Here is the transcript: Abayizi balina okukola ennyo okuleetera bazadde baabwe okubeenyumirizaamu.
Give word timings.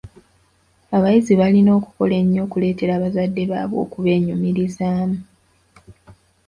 Abayizi 0.95 1.33
balina 1.41 1.71
okukola 1.79 2.13
ennyo 2.21 2.39
okuleetera 2.45 2.93
bazadde 3.03 3.43
baabwe 3.51 3.77
okubeenyumirizaamu. 3.85 5.17